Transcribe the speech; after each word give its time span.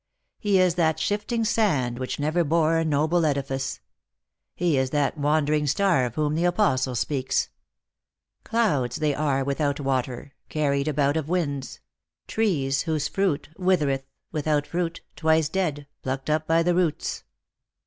He 0.39 0.59
is 0.59 0.73
that 0.81 0.99
shifting 0.99 1.45
sand 1.45 1.99
which 1.99 2.17
never 2.19 2.43
bore 2.43 2.75
a 2.77 2.83
noble 2.83 3.23
edifice. 3.23 3.81
He 4.55 4.75
is 4.75 4.89
that 4.89 5.15
wandering 5.15 5.67
star 5.67 6.05
of 6.05 6.15
whom 6.15 6.33
the 6.33 6.45
apostle 6.45 6.95
speaks:' 6.95 7.49
Clouds 8.43 8.95
they 8.95 9.13
are 9.13 9.43
without 9.43 9.79
water, 9.79 10.33
carried 10.49 10.87
about 10.87 11.17
of 11.17 11.29
winds; 11.29 11.81
trees 12.25 12.81
whose 12.89 13.07
fruit 13.07 13.49
withereth, 13.59 14.07
without 14.31 14.65
fruit, 14.65 15.01
twice 15.15 15.49
dead, 15.49 15.85
plucked 16.01 16.31
up 16.31 16.47
by 16.47 16.63
the 16.63 16.73
roots.' 16.73 17.23